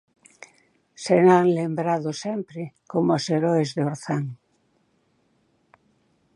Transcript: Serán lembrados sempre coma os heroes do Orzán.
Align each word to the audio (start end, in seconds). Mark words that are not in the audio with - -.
Serán 1.05 1.45
lembrados 1.59 2.17
sempre 2.25 2.61
coma 2.91 3.19
os 3.19 3.25
heroes 3.33 3.69
do 3.75 3.83
Orzán. 3.91 4.25